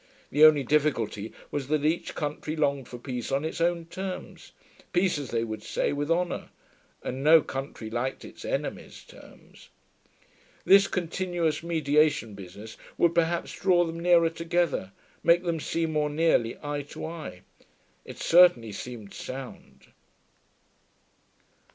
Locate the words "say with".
5.61-6.09